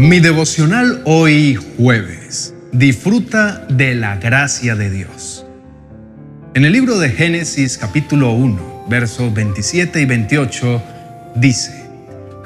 Mi 0.00 0.18
devocional 0.18 1.02
hoy 1.04 1.58
jueves. 1.76 2.54
Disfruta 2.72 3.66
de 3.68 3.94
la 3.94 4.16
gracia 4.16 4.74
de 4.74 4.88
Dios. 4.88 5.44
En 6.54 6.64
el 6.64 6.72
libro 6.72 6.98
de 6.98 7.10
Génesis 7.10 7.76
capítulo 7.76 8.32
1, 8.32 8.86
versos 8.88 9.34
27 9.34 10.00
y 10.00 10.06
28 10.06 10.82
dice, 11.34 11.84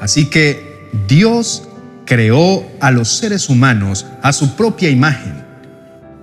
Así 0.00 0.28
que 0.28 0.90
Dios 1.06 1.68
creó 2.06 2.66
a 2.80 2.90
los 2.90 3.18
seres 3.18 3.48
humanos 3.48 4.04
a 4.20 4.32
su 4.32 4.56
propia 4.56 4.90
imagen. 4.90 5.44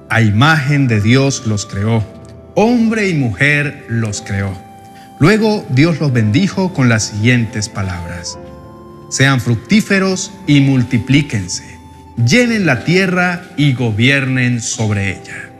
A 0.09 0.21
imagen 0.21 0.89
de 0.89 1.00
Dios 1.00 1.43
los 1.45 1.66
creó. 1.66 2.04
Hombre 2.55 3.07
y 3.07 3.13
mujer 3.13 3.86
los 3.88 4.21
creó. 4.21 4.52
Luego 5.21 5.66
Dios 5.70 6.02
los 6.02 6.11
bendijo 6.11 6.73
con 6.73 6.89
las 6.89 7.04
siguientes 7.04 7.70
palabras 7.70 8.38
sean 9.12 9.39
fructíferos 9.41 10.32
y 10.48 10.62
multiplíquense, 10.62 11.78
llenen 12.25 12.65
la 12.65 12.86
tierra 12.86 13.43
y 13.57 13.74
gobiernen 13.74 14.61
sobre 14.61 15.11
ella. 15.11 15.51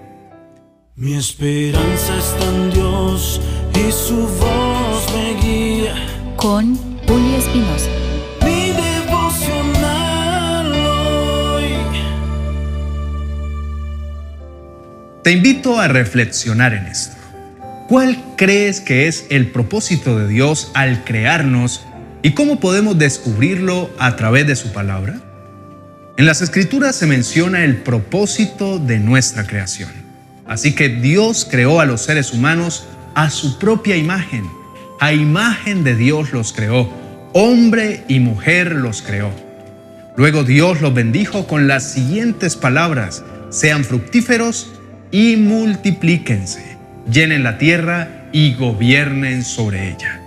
Mi 0.96 1.16
esperanza 1.16 2.18
está 2.18 2.46
en 2.46 2.72
Dios 2.72 3.41
y 3.76 3.91
su 3.91 4.16
voz 4.16 5.14
me 5.14 5.34
guía. 5.41 5.96
Con 6.38 6.77
Julio 7.08 7.38
Espinosa. 7.38 7.90
Mi 8.46 8.72
devocional 8.72 10.72
hoy. 10.74 11.74
Te 15.24 15.32
invito 15.32 15.77
a 15.80 15.90
reflexionar 15.90 16.74
en 16.74 16.86
esto. 16.86 17.18
¿Cuál 17.90 18.24
crees 18.38 18.80
que 18.80 19.08
es 19.08 19.26
el 19.30 19.52
propósito 19.52 20.18
de 20.18 20.30
Dios 20.30 20.72
al 20.74 21.04
crearnos 21.04 21.86
¿Y 22.24 22.32
cómo 22.32 22.60
podemos 22.60 23.00
descubrirlo 23.00 23.90
a 23.98 24.16
través 24.16 24.46
de 24.46 24.56
su 24.56 24.72
palabra? 24.72 25.20
En 26.18 26.28
las 26.28 26.42
escrituras 26.42 26.96
se 26.96 27.08
menciona 27.08 27.64
el 27.64 27.78
propósito 27.78 28.78
de 28.78 29.00
nuestra 29.00 29.48
creación. 29.48 29.90
Así 30.46 30.76
que 30.76 30.90
Dios 30.90 31.48
creó 31.50 31.80
a 31.80 31.86
los 31.86 32.02
seres 32.02 32.32
humanos 32.32 32.86
a 33.16 33.32
su 33.32 33.58
propia 33.58 33.96
imagen. 33.96 34.48
A 35.00 35.13
imagen 35.13 35.84
de 35.84 35.96
Dios 35.96 36.32
los 36.32 36.54
creó. 36.54 36.88
Hombre 37.34 38.04
y 38.08 38.20
mujer 38.20 38.74
los 38.74 39.02
creó. 39.02 39.32
Luego 40.16 40.44
Dios 40.44 40.80
los 40.82 40.94
bendijo 40.94 41.48
con 41.48 41.68
las 41.68 41.91
siguientes 41.91 42.56
palabras. 42.56 43.24
Sean 43.50 43.84
fructíferos 43.84 44.74
y 45.10 45.38
multiplíquense. 45.38 46.78
Llenen 47.12 47.44
la 47.44 47.58
tierra 47.58 48.28
y 48.32 48.54
gobiernen 48.54 49.44
sobre 49.44 49.90
ella. 49.90 50.22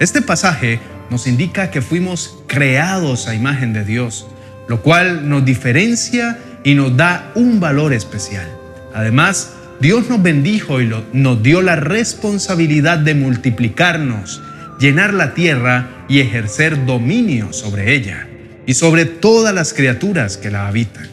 Este 0.00 0.20
pasaje 0.20 0.80
nos 1.14 1.28
indica 1.28 1.70
que 1.70 1.80
fuimos 1.80 2.38
creados 2.48 3.28
a 3.28 3.36
imagen 3.36 3.72
de 3.72 3.84
Dios, 3.84 4.26
lo 4.66 4.82
cual 4.82 5.28
nos 5.28 5.44
diferencia 5.44 6.40
y 6.64 6.74
nos 6.74 6.96
da 6.96 7.30
un 7.36 7.60
valor 7.60 7.92
especial. 7.92 8.48
Además, 8.92 9.52
Dios 9.80 10.08
nos 10.08 10.20
bendijo 10.20 10.80
y 10.80 10.90
nos 11.12 11.40
dio 11.40 11.62
la 11.62 11.76
responsabilidad 11.76 12.98
de 12.98 13.14
multiplicarnos, 13.14 14.42
llenar 14.80 15.14
la 15.14 15.34
tierra 15.34 16.04
y 16.08 16.18
ejercer 16.18 16.84
dominio 16.84 17.52
sobre 17.52 17.94
ella 17.94 18.26
y 18.66 18.74
sobre 18.74 19.04
todas 19.04 19.54
las 19.54 19.72
criaturas 19.72 20.36
que 20.36 20.50
la 20.50 20.66
habitan. 20.66 21.06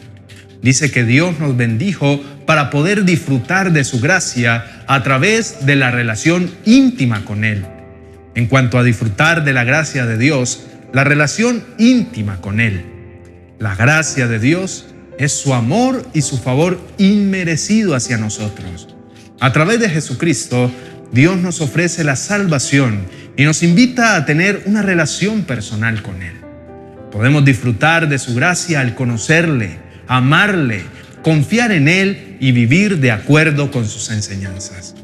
Dice 0.62 0.90
que 0.90 1.04
Dios 1.04 1.38
nos 1.38 1.56
bendijo 1.56 2.20
para 2.44 2.70
poder 2.70 3.04
disfrutar 3.04 3.72
de 3.72 3.84
su 3.84 4.00
gracia 4.00 4.82
a 4.88 5.04
través 5.04 5.64
de 5.64 5.76
la 5.76 5.92
relación 5.92 6.50
íntima 6.64 7.24
con 7.24 7.44
Él 7.44 7.64
en 8.34 8.46
cuanto 8.46 8.78
a 8.78 8.84
disfrutar 8.84 9.44
de 9.44 9.52
la 9.52 9.64
gracia 9.64 10.06
de 10.06 10.18
Dios, 10.18 10.66
la 10.92 11.04
relación 11.04 11.64
íntima 11.78 12.40
con 12.40 12.60
Él. 12.60 12.84
La 13.58 13.74
gracia 13.74 14.26
de 14.26 14.38
Dios 14.38 14.86
es 15.18 15.32
su 15.32 15.54
amor 15.54 16.04
y 16.12 16.22
su 16.22 16.38
favor 16.38 16.80
inmerecido 16.98 17.94
hacia 17.94 18.16
nosotros. 18.16 18.88
A 19.40 19.52
través 19.52 19.80
de 19.80 19.88
Jesucristo, 19.88 20.70
Dios 21.12 21.36
nos 21.36 21.60
ofrece 21.60 22.04
la 22.04 22.16
salvación 22.16 23.06
y 23.36 23.44
nos 23.44 23.62
invita 23.62 24.16
a 24.16 24.24
tener 24.24 24.62
una 24.66 24.82
relación 24.82 25.42
personal 25.42 26.02
con 26.02 26.22
Él. 26.22 26.34
Podemos 27.10 27.44
disfrutar 27.44 28.08
de 28.08 28.18
su 28.18 28.34
gracia 28.34 28.80
al 28.80 28.94
conocerle, 28.94 29.78
amarle, 30.06 30.82
confiar 31.22 31.72
en 31.72 31.88
Él 31.88 32.36
y 32.40 32.52
vivir 32.52 32.98
de 32.98 33.12
acuerdo 33.12 33.70
con 33.70 33.86
sus 33.86 34.10
enseñanzas. 34.10 34.94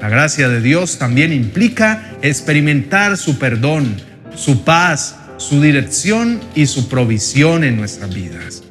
La 0.00 0.08
gracia 0.08 0.48
de 0.48 0.60
Dios 0.60 0.98
también 0.98 1.32
implica 1.32 2.12
experimentar 2.22 3.16
su 3.16 3.38
perdón, 3.38 3.96
su 4.34 4.64
paz, 4.64 5.16
su 5.38 5.60
dirección 5.60 6.40
y 6.54 6.66
su 6.66 6.88
provisión 6.88 7.64
en 7.64 7.76
nuestras 7.76 8.14
vidas. 8.14 8.62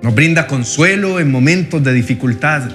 Nos 0.00 0.14
brinda 0.14 0.46
consuelo 0.46 1.20
en 1.20 1.30
momentos 1.30 1.84
de 1.84 1.92
dificultad, 1.92 2.70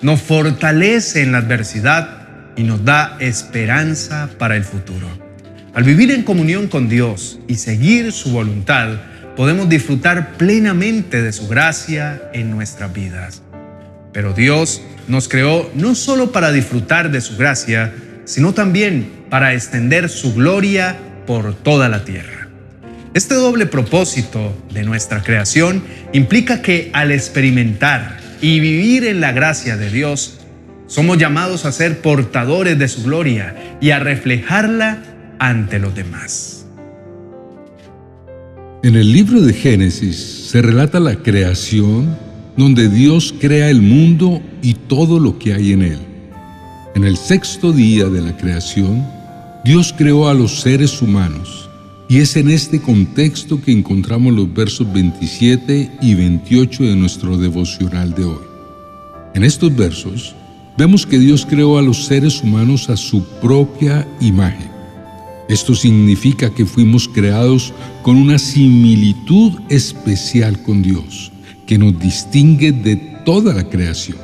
nos 0.00 0.22
fortalece 0.22 1.22
en 1.22 1.32
la 1.32 1.38
adversidad 1.38 2.54
y 2.56 2.62
nos 2.62 2.84
da 2.84 3.16
esperanza 3.20 4.30
para 4.38 4.56
el 4.56 4.64
futuro. 4.64 5.06
Al 5.74 5.84
vivir 5.84 6.10
en 6.10 6.22
comunión 6.22 6.68
con 6.68 6.88
Dios 6.88 7.40
y 7.46 7.56
seguir 7.56 8.10
su 8.12 8.30
voluntad, 8.30 9.00
podemos 9.36 9.68
disfrutar 9.68 10.32
plenamente 10.38 11.22
de 11.22 11.32
su 11.32 11.46
gracia 11.46 12.22
en 12.32 12.50
nuestras 12.50 12.92
vidas. 12.92 13.42
Pero 14.12 14.32
Dios 14.32 14.82
nos 15.08 15.28
creó 15.28 15.70
no 15.74 15.94
solo 15.94 16.32
para 16.32 16.52
disfrutar 16.52 17.10
de 17.10 17.20
su 17.20 17.36
gracia, 17.36 17.94
sino 18.24 18.52
también 18.54 19.10
para 19.30 19.54
extender 19.54 20.08
su 20.08 20.34
gloria 20.34 20.96
por 21.26 21.54
toda 21.54 21.88
la 21.88 22.04
tierra. 22.04 22.48
Este 23.14 23.34
doble 23.34 23.66
propósito 23.66 24.54
de 24.72 24.84
nuestra 24.84 25.22
creación 25.22 25.82
implica 26.12 26.62
que 26.62 26.90
al 26.92 27.10
experimentar 27.10 28.18
y 28.40 28.60
vivir 28.60 29.04
en 29.04 29.20
la 29.20 29.32
gracia 29.32 29.76
de 29.76 29.90
Dios, 29.90 30.38
somos 30.86 31.18
llamados 31.18 31.64
a 31.64 31.72
ser 31.72 32.00
portadores 32.00 32.78
de 32.78 32.88
su 32.88 33.02
gloria 33.02 33.76
y 33.80 33.90
a 33.90 33.98
reflejarla 33.98 35.02
ante 35.38 35.78
los 35.78 35.94
demás. 35.94 36.66
En 38.82 38.94
el 38.94 39.12
libro 39.12 39.40
de 39.40 39.52
Génesis 39.52 40.48
se 40.50 40.62
relata 40.62 41.00
la 41.00 41.16
creación 41.16 42.16
donde 42.58 42.88
Dios 42.88 43.32
crea 43.38 43.70
el 43.70 43.80
mundo 43.80 44.42
y 44.62 44.74
todo 44.74 45.20
lo 45.20 45.38
que 45.38 45.54
hay 45.54 45.72
en 45.72 45.82
él. 45.82 45.98
En 46.96 47.04
el 47.04 47.16
sexto 47.16 47.72
día 47.72 48.06
de 48.08 48.20
la 48.20 48.36
creación, 48.36 49.06
Dios 49.64 49.94
creó 49.96 50.28
a 50.28 50.34
los 50.34 50.60
seres 50.60 51.00
humanos, 51.00 51.70
y 52.08 52.18
es 52.18 52.34
en 52.34 52.50
este 52.50 52.80
contexto 52.80 53.62
que 53.62 53.70
encontramos 53.70 54.34
los 54.34 54.52
versos 54.52 54.92
27 54.92 55.98
y 56.02 56.14
28 56.14 56.82
de 56.82 56.96
nuestro 56.96 57.38
devocional 57.38 58.12
de 58.12 58.24
hoy. 58.24 58.44
En 59.34 59.44
estos 59.44 59.74
versos, 59.76 60.34
vemos 60.76 61.06
que 61.06 61.20
Dios 61.20 61.46
creó 61.48 61.78
a 61.78 61.82
los 61.82 62.06
seres 62.06 62.42
humanos 62.42 62.90
a 62.90 62.96
su 62.96 63.22
propia 63.40 64.04
imagen. 64.20 64.68
Esto 65.48 65.76
significa 65.76 66.52
que 66.52 66.66
fuimos 66.66 67.06
creados 67.06 67.72
con 68.02 68.16
una 68.16 68.36
similitud 68.36 69.52
especial 69.68 70.60
con 70.64 70.82
Dios 70.82 71.30
que 71.68 71.76
nos 71.76 71.96
distingue 72.00 72.72
de 72.72 72.96
toda 72.96 73.52
la 73.52 73.62
creación. 73.62 74.16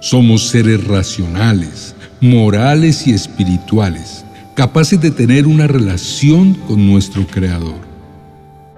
Somos 0.00 0.46
seres 0.48 0.84
racionales, 0.84 1.94
morales 2.20 3.06
y 3.06 3.12
espirituales, 3.12 4.26
capaces 4.54 5.00
de 5.00 5.10
tener 5.10 5.46
una 5.46 5.66
relación 5.66 6.52
con 6.68 6.86
nuestro 6.86 7.26
Creador. 7.26 7.80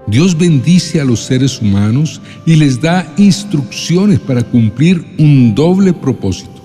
Dios 0.07 0.37
bendice 0.37 1.01
a 1.01 1.03
los 1.03 1.25
seres 1.25 1.61
humanos 1.61 2.21
y 2.45 2.55
les 2.55 2.79
da 2.79 3.05
instrucciones 3.17 4.19
para 4.21 4.43
cumplir 4.43 5.05
un 5.19 5.53
doble 5.53 5.91
propósito. 5.91 6.63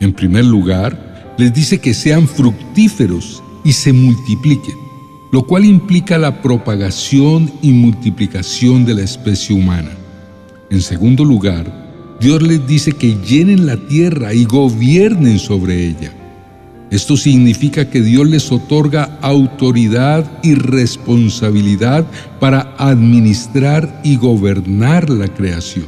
En 0.00 0.12
primer 0.12 0.44
lugar, 0.44 1.34
les 1.38 1.54
dice 1.54 1.80
que 1.80 1.94
sean 1.94 2.28
fructíferos 2.28 3.42
y 3.64 3.72
se 3.72 3.94
multipliquen, 3.94 4.76
lo 5.32 5.46
cual 5.46 5.64
implica 5.64 6.18
la 6.18 6.42
propagación 6.42 7.50
y 7.62 7.72
multiplicación 7.72 8.84
de 8.84 8.94
la 8.94 9.02
especie 9.02 9.56
humana. 9.56 9.92
En 10.72 10.80
segundo 10.80 11.22
lugar, 11.22 11.66
Dios 12.18 12.40
les 12.40 12.66
dice 12.66 12.92
que 12.92 13.18
llenen 13.26 13.66
la 13.66 13.76
tierra 13.76 14.32
y 14.32 14.46
gobiernen 14.46 15.38
sobre 15.38 15.86
ella. 15.86 16.14
Esto 16.90 17.18
significa 17.18 17.90
que 17.90 18.00
Dios 18.00 18.26
les 18.26 18.50
otorga 18.50 19.18
autoridad 19.20 20.40
y 20.42 20.54
responsabilidad 20.54 22.06
para 22.40 22.74
administrar 22.78 24.00
y 24.02 24.16
gobernar 24.16 25.10
la 25.10 25.28
creación. 25.28 25.84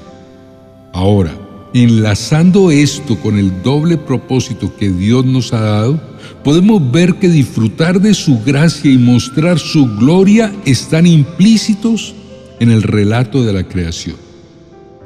Ahora, 0.93 1.35
enlazando 1.73 2.71
esto 2.71 3.19
con 3.21 3.39
el 3.39 3.63
doble 3.63 3.97
propósito 3.97 4.71
que 4.77 4.91
Dios 4.91 5.25
nos 5.25 5.55
ha 5.55 5.61
dado, 5.61 5.99
podemos 6.45 6.93
ver 6.93 7.15
que 7.15 7.31
disfrutar 7.31 8.03
de 8.03 8.13
su 8.13 8.39
gracia 8.45 8.91
y 8.91 8.99
mostrar 8.99 9.59
su 9.59 9.87
gloria 9.97 10.53
están 10.67 11.07
implícitos 11.07 12.15
en 12.61 12.71
el 12.71 12.83
relato 12.83 13.43
de 13.45 13.55
la 13.55 13.65
creación. 13.65 14.24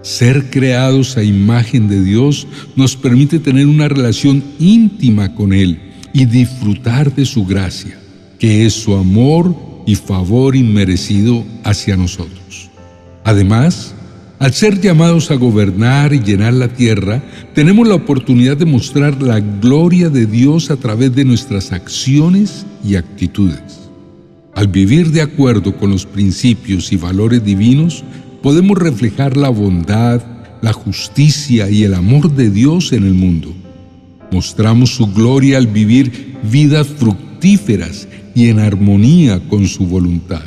Ser 0.03 0.51
creados 0.51 1.17
a 1.17 1.25
imagen 1.25 1.89
de 1.89 2.03
Dios 2.03 2.47
nos 2.77 2.97
permite 2.97 3.39
tener 3.39 3.67
una 3.67 3.89
relación 3.89 4.45
íntima 4.59 5.35
con 5.35 5.53
Él 5.53 5.81
y 6.13 6.25
disfrutar 6.25 7.15
de 7.15 7.27
su 7.27 7.45
gracia, 7.45 7.99
que 8.39 8.65
es 8.65 8.75
su 8.75 8.95
amor 8.95 9.55
y 9.87 9.97
favor 9.97 10.55
inmerecido 10.55 11.45
hacia 11.65 11.97
nosotros. 11.97 12.71
Además, 13.25 13.95
al 14.39 14.55
ser 14.55 14.81
llamados 14.81 15.33
a 15.33 15.35
gobernar 15.35 16.15
y 16.15 16.21
llenar 16.21 16.55
la 16.55 16.69
tierra, 16.69 17.23
tenemos 17.55 17.89
la 17.89 17.97
oportunidad 17.97 18.57
de 18.57 18.67
mostrar 18.67 19.21
la 19.21 19.41
gloria 19.41 20.11
de 20.11 20.27
Dios 20.27 20.71
a 20.71 20.77
través 20.77 21.15
de 21.15 21.25
nuestras 21.25 21.73
acciones 21.73 22.65
y 22.85 22.95
actitudes. 22.95 23.91
Al 24.55 24.69
vivir 24.69 25.11
de 25.11 25.23
acuerdo 25.23 25.77
con 25.77 25.91
los 25.91 26.07
principios 26.07 26.93
y 26.93 26.97
valores 26.97 27.45
divinos, 27.45 28.05
podemos 28.43 28.79
reflejar 28.79 29.37
la 29.37 29.49
bondad, 29.49 30.23
la 30.61 30.73
justicia 30.73 31.71
y 31.71 31.85
el 31.85 31.95
amor 31.95 32.33
de 32.35 32.51
Dios 32.51 32.93
en 32.93 33.05
el 33.05 33.15
mundo. 33.15 33.53
Mostramos 34.31 34.95
su 34.95 35.07
gloria 35.07 35.59
al 35.59 35.67
vivir 35.67 36.37
vidas 36.43 36.87
fructíferas 36.89 38.09
y 38.35 38.49
en 38.49 38.59
armonía 38.59 39.41
con 39.49 39.67
su 39.67 39.87
voluntad. 39.87 40.43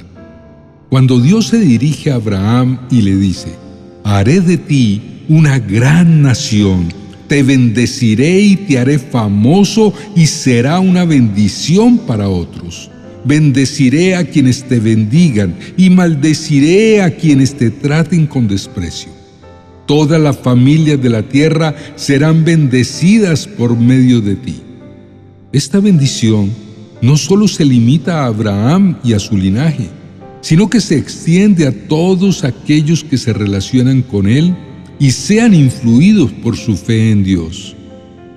Cuando 0.89 1.19
Dios 1.19 1.47
se 1.47 1.59
dirige 1.59 2.11
a 2.11 2.15
Abraham 2.15 2.79
y 2.91 3.01
le 3.01 3.15
dice, 3.15 3.55
haré 4.03 4.41
de 4.41 4.57
ti 4.57 5.01
una 5.29 5.57
gran 5.57 6.21
nación, 6.21 6.89
te 7.27 7.43
bendeciré 7.43 8.41
y 8.41 8.55
te 8.57 8.77
haré 8.77 8.99
famoso 8.99 9.93
y 10.15 10.27
será 10.27 10.79
una 10.79 11.05
bendición 11.05 11.97
para 11.97 12.27
otros. 12.27 12.90
Bendeciré 13.23 14.15
a 14.15 14.25
quienes 14.25 14.63
te 14.63 14.79
bendigan 14.79 15.55
y 15.77 15.89
maldeciré 15.89 17.01
a 17.01 17.11
quienes 17.11 17.55
te 17.55 17.69
traten 17.69 18.25
con 18.25 18.47
desprecio. 18.47 19.09
Todas 19.85 20.21
las 20.21 20.37
familias 20.37 21.01
de 21.01 21.09
la 21.09 21.23
tierra 21.23 21.75
serán 21.95 22.45
bendecidas 22.45 23.47
por 23.47 23.77
medio 23.77 24.21
de 24.21 24.35
ti. 24.35 24.55
Esta 25.51 25.79
bendición 25.79 26.49
no 27.01 27.17
solo 27.17 27.47
se 27.47 27.65
limita 27.65 28.23
a 28.23 28.27
Abraham 28.27 28.97
y 29.03 29.13
a 29.13 29.19
su 29.19 29.37
linaje, 29.37 29.89
sino 30.41 30.69
que 30.69 30.79
se 30.79 30.97
extiende 30.97 31.67
a 31.67 31.87
todos 31.87 32.43
aquellos 32.43 33.03
que 33.03 33.17
se 33.17 33.33
relacionan 33.33 34.01
con 34.01 34.27
Él 34.27 34.55
y 34.99 35.11
sean 35.11 35.53
influidos 35.53 36.31
por 36.31 36.55
su 36.55 36.77
fe 36.77 37.11
en 37.11 37.23
Dios. 37.23 37.75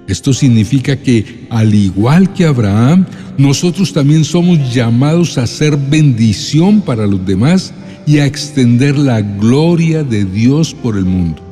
Esto 0.06 0.32
significa 0.34 0.96
que, 0.96 1.46
al 1.50 1.74
igual 1.74 2.32
que 2.34 2.44
Abraham, 2.44 3.06
nosotros 3.38 3.92
también 3.92 4.24
somos 4.24 4.72
llamados 4.72 5.38
a 5.38 5.46
ser 5.46 5.76
bendición 5.76 6.82
para 6.82 7.06
los 7.06 7.24
demás 7.24 7.72
y 8.06 8.18
a 8.18 8.26
extender 8.26 8.96
la 8.96 9.22
gloria 9.22 10.04
de 10.04 10.24
Dios 10.24 10.74
por 10.74 10.96
el 10.96 11.04
mundo. 11.06 11.42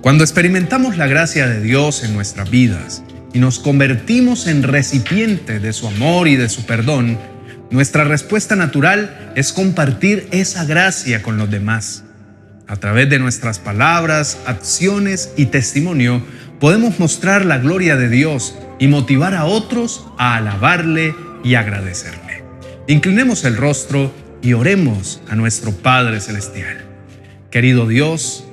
Cuando 0.00 0.24
experimentamos 0.24 0.96
la 0.96 1.06
gracia 1.06 1.46
de 1.46 1.60
Dios 1.60 2.02
en 2.02 2.14
nuestras 2.14 2.50
vidas 2.50 3.02
y 3.32 3.38
nos 3.38 3.58
convertimos 3.58 4.46
en 4.46 4.62
recipiente 4.62 5.60
de 5.60 5.72
su 5.72 5.86
amor 5.86 6.28
y 6.28 6.36
de 6.36 6.48
su 6.48 6.64
perdón, 6.64 7.18
nuestra 7.70 8.04
respuesta 8.04 8.56
natural 8.56 9.32
es 9.34 9.52
compartir 9.52 10.28
esa 10.30 10.64
gracia 10.64 11.22
con 11.22 11.36
los 11.38 11.50
demás. 11.50 12.04
A 12.66 12.76
través 12.76 13.10
de 13.10 13.18
nuestras 13.18 13.58
palabras, 13.58 14.38
acciones 14.46 15.32
y 15.36 15.46
testimonio, 15.46 16.22
podemos 16.60 16.98
mostrar 16.98 17.44
la 17.44 17.58
gloria 17.58 17.96
de 17.96 18.08
Dios 18.08 18.54
y 18.78 18.88
motivar 18.88 19.34
a 19.34 19.44
otros 19.44 20.06
a 20.16 20.36
alabarle 20.36 21.14
y 21.44 21.56
agradecerle. 21.56 22.42
Inclinemos 22.88 23.44
el 23.44 23.56
rostro 23.56 24.12
y 24.40 24.54
oremos 24.54 25.20
a 25.28 25.34
nuestro 25.34 25.72
Padre 25.72 26.20
Celestial. 26.20 26.78
Querido 27.50 27.86
Dios, 27.86 28.46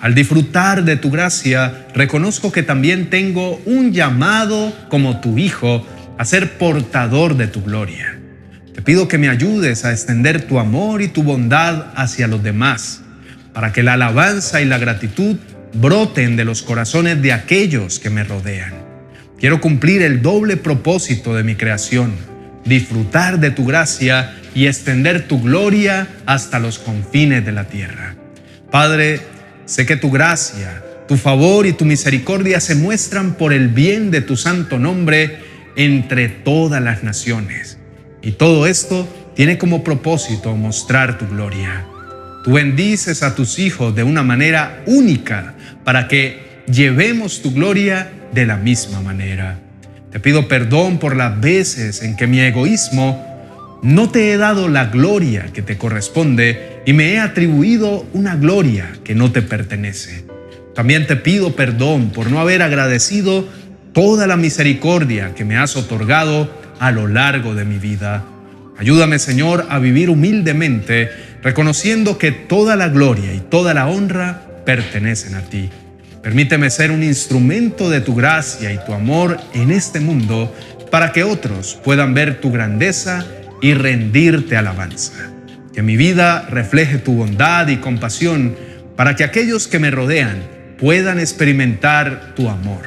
al 0.00 0.16
disfrutar 0.16 0.82
de 0.82 0.96
tu 0.96 1.12
gracia, 1.12 1.86
reconozco 1.94 2.50
que 2.50 2.64
también 2.64 3.10
tengo 3.10 3.62
un 3.64 3.92
llamado 3.92 4.72
como 4.88 5.20
tu 5.20 5.38
Hijo 5.38 5.86
a 6.18 6.24
ser 6.24 6.58
portador 6.58 7.36
de 7.36 7.46
tu 7.46 7.62
gloria. 7.62 8.18
Te 8.74 8.82
pido 8.82 9.06
que 9.06 9.18
me 9.18 9.28
ayudes 9.28 9.84
a 9.84 9.92
extender 9.92 10.46
tu 10.46 10.58
amor 10.58 11.02
y 11.02 11.08
tu 11.08 11.22
bondad 11.22 11.92
hacia 11.94 12.26
los 12.26 12.42
demás, 12.42 13.01
para 13.52 13.72
que 13.72 13.82
la 13.82 13.94
alabanza 13.94 14.60
y 14.60 14.64
la 14.64 14.78
gratitud 14.78 15.36
broten 15.74 16.36
de 16.36 16.44
los 16.44 16.62
corazones 16.62 17.22
de 17.22 17.32
aquellos 17.32 17.98
que 17.98 18.10
me 18.10 18.24
rodean. 18.24 18.74
Quiero 19.38 19.60
cumplir 19.60 20.02
el 20.02 20.22
doble 20.22 20.56
propósito 20.56 21.34
de 21.34 21.42
mi 21.42 21.56
creación, 21.56 22.12
disfrutar 22.64 23.40
de 23.40 23.50
tu 23.50 23.64
gracia 23.64 24.36
y 24.54 24.66
extender 24.66 25.26
tu 25.26 25.42
gloria 25.42 26.06
hasta 26.26 26.58
los 26.58 26.78
confines 26.78 27.44
de 27.44 27.52
la 27.52 27.64
tierra. 27.64 28.14
Padre, 28.70 29.20
sé 29.64 29.84
que 29.84 29.96
tu 29.96 30.10
gracia, 30.10 30.82
tu 31.08 31.16
favor 31.16 31.66
y 31.66 31.72
tu 31.72 31.84
misericordia 31.84 32.60
se 32.60 32.74
muestran 32.74 33.34
por 33.34 33.52
el 33.52 33.68
bien 33.68 34.10
de 34.10 34.20
tu 34.20 34.36
santo 34.36 34.78
nombre 34.78 35.38
entre 35.76 36.28
todas 36.28 36.82
las 36.82 37.02
naciones. 37.02 37.78
Y 38.22 38.32
todo 38.32 38.66
esto 38.66 39.08
tiene 39.34 39.58
como 39.58 39.82
propósito 39.82 40.54
mostrar 40.54 41.18
tu 41.18 41.26
gloria. 41.26 41.84
Tú 42.44 42.52
bendices 42.52 43.22
a 43.22 43.34
tus 43.34 43.58
hijos 43.58 43.94
de 43.94 44.02
una 44.02 44.22
manera 44.22 44.82
única 44.86 45.54
para 45.84 46.08
que 46.08 46.62
llevemos 46.66 47.40
tu 47.40 47.52
gloria 47.52 48.10
de 48.32 48.46
la 48.46 48.56
misma 48.56 49.00
manera. 49.00 49.60
Te 50.10 50.20
pido 50.20 50.48
perdón 50.48 50.98
por 50.98 51.16
las 51.16 51.40
veces 51.40 52.02
en 52.02 52.16
que 52.16 52.26
mi 52.26 52.40
egoísmo 52.40 53.32
no 53.82 54.10
te 54.10 54.32
he 54.32 54.36
dado 54.36 54.68
la 54.68 54.86
gloria 54.86 55.46
que 55.52 55.62
te 55.62 55.78
corresponde 55.78 56.80
y 56.84 56.92
me 56.92 57.12
he 57.12 57.18
atribuido 57.18 58.06
una 58.12 58.36
gloria 58.36 58.92
que 59.04 59.14
no 59.14 59.32
te 59.32 59.42
pertenece. 59.42 60.24
También 60.74 61.06
te 61.06 61.16
pido 61.16 61.54
perdón 61.54 62.10
por 62.10 62.30
no 62.30 62.40
haber 62.40 62.62
agradecido 62.62 63.46
toda 63.92 64.26
la 64.26 64.36
misericordia 64.36 65.34
que 65.34 65.44
me 65.44 65.56
has 65.56 65.76
otorgado 65.76 66.50
a 66.78 66.90
lo 66.90 67.08
largo 67.08 67.54
de 67.54 67.64
mi 67.64 67.78
vida. 67.78 68.24
Ayúdame, 68.78 69.18
Señor, 69.18 69.66
a 69.68 69.78
vivir 69.78 70.10
humildemente, 70.10 71.10
reconociendo 71.42 72.18
que 72.18 72.32
toda 72.32 72.76
la 72.76 72.88
gloria 72.88 73.34
y 73.34 73.40
toda 73.40 73.74
la 73.74 73.88
honra 73.88 74.42
pertenecen 74.64 75.34
a 75.34 75.42
ti. 75.42 75.70
Permíteme 76.22 76.70
ser 76.70 76.92
un 76.92 77.02
instrumento 77.02 77.90
de 77.90 78.00
tu 78.00 78.14
gracia 78.14 78.72
y 78.72 78.78
tu 78.86 78.92
amor 78.92 79.38
en 79.54 79.72
este 79.72 79.98
mundo 79.98 80.54
para 80.90 81.12
que 81.12 81.24
otros 81.24 81.78
puedan 81.82 82.14
ver 82.14 82.40
tu 82.40 82.52
grandeza 82.52 83.26
y 83.60 83.74
rendirte 83.74 84.56
alabanza. 84.56 85.32
Que 85.72 85.82
mi 85.82 85.96
vida 85.96 86.46
refleje 86.48 86.98
tu 86.98 87.14
bondad 87.14 87.68
y 87.68 87.78
compasión 87.78 88.54
para 88.96 89.16
que 89.16 89.24
aquellos 89.24 89.66
que 89.66 89.78
me 89.78 89.90
rodean 89.90 90.42
puedan 90.78 91.18
experimentar 91.18 92.34
tu 92.36 92.48
amor. 92.48 92.82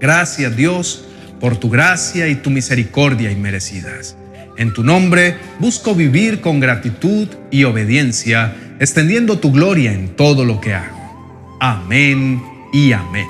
Gracias 0.00 0.54
Dios 0.54 1.04
por 1.40 1.56
tu 1.56 1.70
gracia 1.70 2.28
y 2.28 2.34
tu 2.34 2.50
misericordia 2.50 3.30
inmerecidas. 3.30 4.16
En 4.58 4.72
tu 4.72 4.82
nombre 4.82 5.36
busco 5.60 5.94
vivir 5.94 6.40
con 6.40 6.58
gratitud 6.58 7.28
y 7.52 7.62
obediencia, 7.62 8.56
extendiendo 8.80 9.38
tu 9.38 9.52
gloria 9.52 9.92
en 9.92 10.16
todo 10.16 10.44
lo 10.44 10.60
que 10.60 10.74
hago. 10.74 11.56
Amén 11.60 12.42
y 12.72 12.90
amén. 12.90 13.28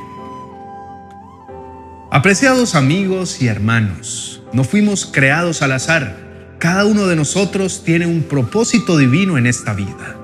Apreciados 2.11 2.75
amigos 2.75 3.43
y 3.43 3.49
hermanos, 3.49 4.43
no 4.55 4.65
fuimos 4.65 5.05
creados 5.05 5.61
al 5.61 5.73
azar. 5.73 6.17
Cada 6.59 6.87
uno 6.87 7.07
de 7.07 7.17
nosotros 7.17 7.85
tiene 7.85 8.07
un 8.07 8.23
propósito 8.23 8.97
divino 8.97 9.37
en 9.37 9.47
esta 9.47 9.75
vida. 9.75 10.17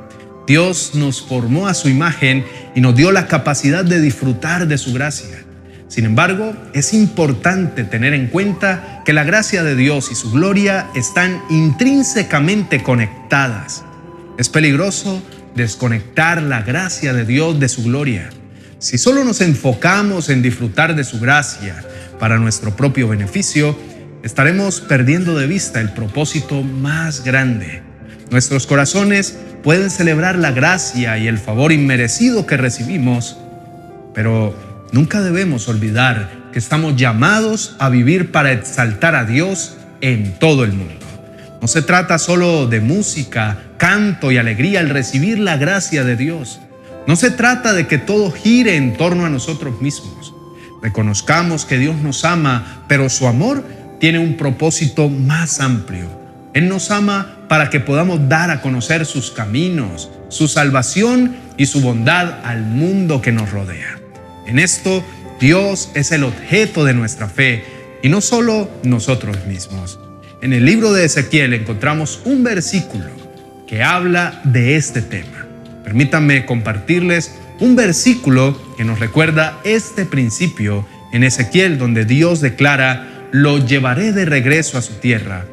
Dios 0.46 0.92
nos 0.94 1.20
formó 1.20 1.68
a 1.68 1.74
su 1.74 1.90
imagen 1.90 2.46
y 2.74 2.80
nos 2.80 2.96
dio 2.96 3.12
la 3.12 3.26
capacidad 3.26 3.84
de 3.84 4.00
disfrutar 4.00 4.66
de 4.66 4.78
su 4.78 4.94
gracia. 4.94 5.43
Sin 5.88 6.06
embargo, 6.06 6.54
es 6.72 6.92
importante 6.94 7.84
tener 7.84 8.14
en 8.14 8.28
cuenta 8.28 9.02
que 9.04 9.12
la 9.12 9.24
gracia 9.24 9.62
de 9.62 9.76
Dios 9.76 10.10
y 10.10 10.14
su 10.14 10.30
gloria 10.30 10.88
están 10.94 11.42
intrínsecamente 11.50 12.82
conectadas. 12.82 13.84
Es 14.38 14.48
peligroso 14.48 15.22
desconectar 15.54 16.42
la 16.42 16.62
gracia 16.62 17.12
de 17.12 17.24
Dios 17.24 17.60
de 17.60 17.68
su 17.68 17.84
gloria. 17.84 18.30
Si 18.78 18.98
solo 18.98 19.24
nos 19.24 19.40
enfocamos 19.40 20.28
en 20.30 20.42
disfrutar 20.42 20.96
de 20.96 21.04
su 21.04 21.20
gracia 21.20 21.84
para 22.18 22.38
nuestro 22.38 22.74
propio 22.74 23.08
beneficio, 23.08 23.78
estaremos 24.22 24.80
perdiendo 24.80 25.38
de 25.38 25.46
vista 25.46 25.80
el 25.80 25.92
propósito 25.92 26.62
más 26.62 27.24
grande. 27.24 27.82
Nuestros 28.30 28.66
corazones 28.66 29.36
pueden 29.62 29.90
celebrar 29.90 30.36
la 30.36 30.50
gracia 30.50 31.18
y 31.18 31.28
el 31.28 31.38
favor 31.38 31.72
inmerecido 31.72 32.46
que 32.46 32.56
recibimos, 32.56 33.38
pero 34.14 34.73
Nunca 34.94 35.22
debemos 35.22 35.66
olvidar 35.66 36.30
que 36.52 36.60
estamos 36.60 36.94
llamados 36.94 37.74
a 37.80 37.88
vivir 37.88 38.30
para 38.30 38.52
exaltar 38.52 39.16
a 39.16 39.24
Dios 39.24 39.76
en 40.00 40.38
todo 40.38 40.62
el 40.62 40.72
mundo. 40.72 41.04
No 41.60 41.66
se 41.66 41.82
trata 41.82 42.16
solo 42.16 42.68
de 42.68 42.80
música, 42.80 43.58
canto 43.76 44.30
y 44.30 44.36
alegría 44.36 44.78
al 44.78 44.90
recibir 44.90 45.40
la 45.40 45.56
gracia 45.56 46.04
de 46.04 46.14
Dios. 46.14 46.60
No 47.08 47.16
se 47.16 47.32
trata 47.32 47.72
de 47.72 47.88
que 47.88 47.98
todo 47.98 48.30
gire 48.30 48.76
en 48.76 48.96
torno 48.96 49.26
a 49.26 49.30
nosotros 49.30 49.82
mismos. 49.82 50.32
Reconozcamos 50.80 51.64
que 51.64 51.78
Dios 51.78 51.96
nos 51.96 52.24
ama, 52.24 52.84
pero 52.86 53.08
su 53.08 53.26
amor 53.26 53.64
tiene 53.98 54.20
un 54.20 54.36
propósito 54.36 55.08
más 55.08 55.58
amplio. 55.58 56.06
Él 56.52 56.68
nos 56.68 56.92
ama 56.92 57.38
para 57.48 57.68
que 57.68 57.80
podamos 57.80 58.28
dar 58.28 58.52
a 58.52 58.60
conocer 58.60 59.06
sus 59.06 59.32
caminos, 59.32 60.08
su 60.28 60.46
salvación 60.46 61.34
y 61.56 61.66
su 61.66 61.80
bondad 61.80 62.44
al 62.44 62.62
mundo 62.62 63.20
que 63.20 63.32
nos 63.32 63.50
rodea. 63.50 64.03
En 64.46 64.58
esto, 64.58 65.04
Dios 65.40 65.90
es 65.94 66.12
el 66.12 66.24
objeto 66.24 66.84
de 66.84 66.94
nuestra 66.94 67.28
fe 67.28 67.64
y 68.02 68.08
no 68.08 68.20
solo 68.20 68.70
nosotros 68.82 69.46
mismos. 69.46 69.98
en 70.42 70.52
el 70.52 70.66
libro 70.66 70.92
de 70.92 71.06
Ezequiel 71.06 71.54
encontramos 71.54 72.20
un 72.26 72.44
versículo 72.44 73.06
que 73.66 73.82
habla 73.82 74.42
de 74.44 74.76
este 74.76 75.00
tema. 75.00 75.46
Permítanme 75.82 76.44
compartirles 76.44 77.34
un 77.60 77.76
versículo 77.76 78.60
que 78.76 78.84
nos 78.84 78.98
recuerda 78.98 79.58
este 79.64 80.04
principio 80.04 80.86
en 81.12 81.24
Ezequiel 81.24 81.78
donde 81.78 82.04
Dios 82.04 82.40
declara, 82.40 83.28
lo 83.32 83.58
llevaré 83.58 84.12
de 84.12 84.24
regreso 84.24 84.76
a 84.76 84.82
su 84.82 84.94
tierra, 84.94 85.46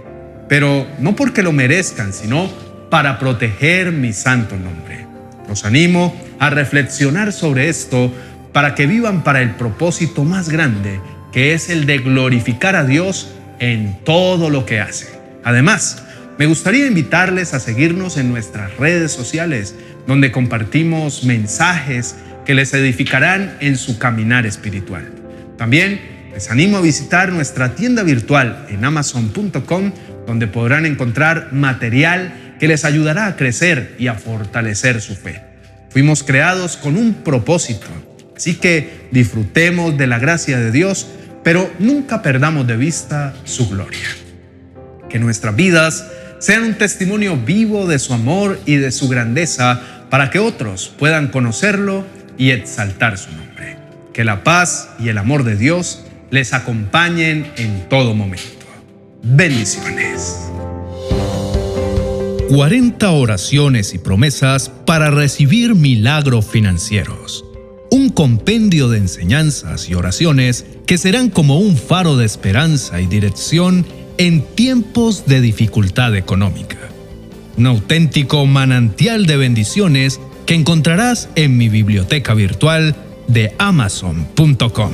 pero 0.49 0.87
no 0.99 1.15
porque 1.15 1.43
lo 1.43 1.51
merezcan, 1.51 2.13
sino 2.13 2.49
para 2.89 3.17
proteger 3.17 3.91
mi 3.91 4.11
santo 4.11 4.57
nombre. 4.57 5.05
Los 5.47 5.63
animo 5.65 6.15
a 6.39 6.49
reflexionar 6.49 7.31
sobre 7.31 7.69
esto 7.69 8.11
para 8.53 8.75
que 8.75 8.85
vivan 8.85 9.23
para 9.23 9.41
el 9.41 9.55
propósito 9.55 10.23
más 10.23 10.49
grande, 10.49 10.99
que 11.31 11.53
es 11.53 11.69
el 11.69 11.85
de 11.85 11.99
glorificar 11.99 12.75
a 12.75 12.83
Dios 12.83 13.33
en 13.59 13.99
todo 14.03 14.49
lo 14.49 14.65
que 14.65 14.79
hace. 14.79 15.07
Además, 15.43 16.03
me 16.37 16.45
gustaría 16.45 16.87
invitarles 16.87 17.53
a 17.53 17.59
seguirnos 17.59 18.17
en 18.17 18.29
nuestras 18.29 18.75
redes 18.77 19.11
sociales, 19.11 19.75
donde 20.07 20.31
compartimos 20.31 21.23
mensajes 21.23 22.15
que 22.45 22.55
les 22.55 22.73
edificarán 22.73 23.57
en 23.59 23.77
su 23.77 23.99
caminar 23.99 24.45
espiritual. 24.45 25.09
También 25.57 26.01
les 26.33 26.49
animo 26.49 26.77
a 26.77 26.81
visitar 26.81 27.31
nuestra 27.31 27.75
tienda 27.75 28.03
virtual 28.03 28.65
en 28.69 28.83
amazon.com, 28.83 29.91
donde 30.25 30.47
podrán 30.47 30.85
encontrar 30.85 31.49
material 31.51 32.55
que 32.59 32.67
les 32.67 32.85
ayudará 32.85 33.27
a 33.27 33.35
crecer 33.35 33.95
y 33.99 34.07
a 34.07 34.15
fortalecer 34.15 35.01
su 35.01 35.15
fe. 35.15 35.43
Fuimos 35.89 36.23
creados 36.23 36.77
con 36.77 36.97
un 36.97 37.15
propósito, 37.15 37.87
así 38.41 38.55
que 38.55 39.07
disfrutemos 39.11 39.95
de 39.99 40.07
la 40.07 40.17
gracia 40.17 40.57
de 40.57 40.71
Dios 40.71 41.05
pero 41.43 41.69
nunca 41.79 42.21
perdamos 42.21 42.67
de 42.67 42.77
vista 42.77 43.33
su 43.43 43.69
gloria. 43.69 44.07
Que 45.09 45.19
nuestras 45.19 45.55
vidas 45.55 46.07
sean 46.39 46.63
un 46.63 46.73
testimonio 46.75 47.37
vivo 47.37 47.87
de 47.87 47.99
su 47.99 48.13
amor 48.13 48.59
y 48.65 48.75
de 48.75 48.91
su 48.91 49.07
grandeza 49.09 49.81
para 50.09 50.29
que 50.29 50.39
otros 50.39 50.93
puedan 50.97 51.27
conocerlo 51.27 52.05
y 52.37 52.51
exaltar 52.51 53.17
su 53.17 53.31
nombre. 53.31 53.77
Que 54.13 54.23
la 54.23 54.43
paz 54.43 54.89
y 54.99 55.09
el 55.09 55.17
amor 55.17 55.43
de 55.43 55.55
Dios 55.55 56.03
les 56.29 56.53
acompañen 56.53 57.51
en 57.57 57.87
todo 57.89 58.13
momento. 58.13 58.65
Bendiciones. 59.23 60.37
40 62.49 63.11
oraciones 63.11 63.93
y 63.93 63.97
promesas 63.97 64.69
para 64.69 65.09
recibir 65.09 65.75
milagros 65.75 66.45
financieros 66.45 67.45
un 67.91 68.09
compendio 68.09 68.89
de 68.89 68.97
enseñanzas 68.97 69.89
y 69.89 69.93
oraciones 69.93 70.65
que 70.87 70.97
serán 70.97 71.29
como 71.29 71.59
un 71.59 71.77
faro 71.77 72.17
de 72.17 72.25
esperanza 72.25 72.99
y 73.01 73.05
dirección 73.05 73.85
en 74.17 74.41
tiempos 74.41 75.25
de 75.25 75.41
dificultad 75.41 76.15
económica. 76.15 76.77
Un 77.57 77.67
auténtico 77.67 78.45
manantial 78.45 79.25
de 79.25 79.37
bendiciones 79.37 80.19
que 80.45 80.55
encontrarás 80.55 81.29
en 81.35 81.57
mi 81.57 81.69
biblioteca 81.69 82.33
virtual 82.33 82.95
de 83.27 83.53
amazon.com. 83.59 84.91